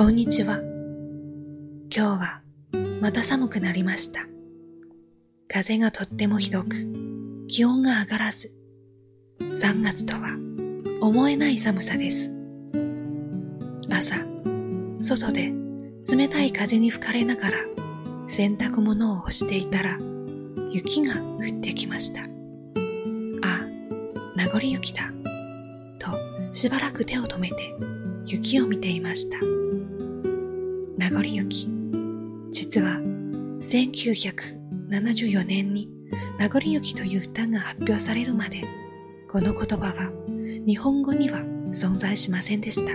[0.00, 0.60] こんにちは。
[1.94, 2.42] 今日は
[3.02, 4.20] また寒くなりました。
[5.46, 6.68] 風がとってもひどく、
[7.48, 8.50] 気温が上がらず、
[9.40, 10.38] 3月とは
[11.02, 12.34] 思えない寒さです。
[13.90, 14.16] 朝、
[15.00, 15.52] 外で
[16.10, 17.58] 冷たい風に吹かれながら
[18.26, 19.98] 洗濯物を干していたら
[20.70, 22.22] 雪が降ってきました。
[22.22, 22.26] あ、
[24.34, 25.12] 名残雪だ。
[25.98, 26.16] と
[26.54, 27.74] しばらく手を止めて
[28.24, 29.69] 雪を見ていました。
[31.00, 31.66] 名残雪。
[32.50, 33.00] 実は
[33.62, 35.88] 1974年に
[36.38, 38.64] 名残雪という歌が発表されるまで
[39.26, 40.12] この言葉は
[40.66, 41.38] 日本語には
[41.72, 42.92] 存在しませんでした。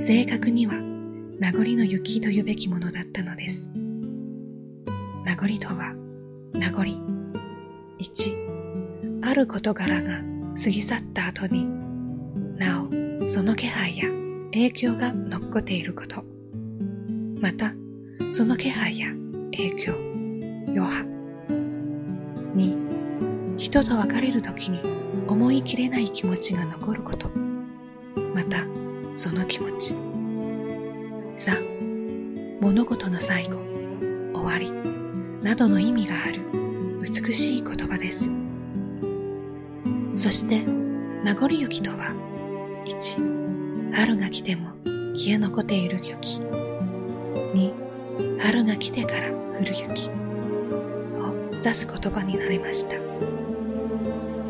[0.00, 0.74] 正確には
[1.38, 3.70] 名残の雪というべきものだったのです。
[5.24, 5.94] 名残とは
[6.54, 6.82] 名残。
[8.00, 10.22] 1、ある事柄が
[10.60, 11.68] 過ぎ去った後に
[12.58, 14.08] なおその気配や
[14.52, 16.31] 影響が残っていること。
[17.42, 17.74] また、
[18.30, 19.08] その気配や
[19.50, 19.92] 影響、
[20.68, 21.04] 余波。
[22.54, 24.80] 2、人と別れる時に
[25.26, 27.28] 思い切れない気持ちが残ること。
[28.32, 28.64] また、
[29.16, 29.96] その気持ち。
[31.36, 33.58] 3、物事の最後、
[34.32, 34.70] 終わり、
[35.42, 36.42] などの意味がある
[37.00, 38.30] 美しい言葉です。
[40.14, 40.64] そして、
[41.24, 42.14] 名残雪とは、
[42.86, 44.76] 1、春が来ても
[45.12, 46.40] 消え残っている雪。
[47.54, 50.10] 2春が来てから降る雪。
[50.10, 52.96] を指す言葉になりました。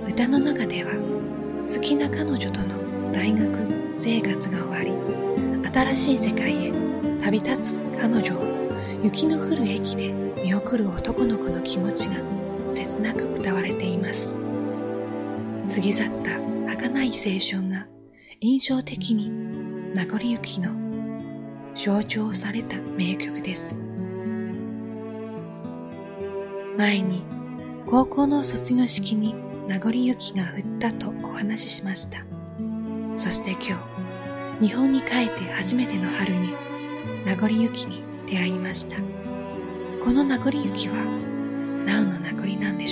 [0.08, 0.92] 歌の中では
[1.66, 4.92] 好きな彼女との大学生活が終わり
[5.72, 6.72] 新しい世界へ
[7.22, 8.42] 旅立つ彼女を
[9.02, 12.16] 雪の降る駅で見送る男の子の気持ちが
[12.70, 14.36] 切なく歌われています。
[15.72, 17.86] 過ぎ去った儚い青春が
[18.40, 19.30] 印象的に
[19.94, 20.81] 名残雪の
[21.74, 23.78] 象徴された名曲です。
[26.76, 27.22] 前に
[27.86, 29.34] 高校の卒業式に
[29.68, 32.24] 名残雪が降ったとお話ししました。
[33.16, 33.78] そして今
[34.60, 36.52] 日、日本に帰って初めての春に
[37.24, 38.96] 名残雪に出会いました。
[40.04, 40.94] この名残雪は
[41.86, 42.91] 何の名残なんでし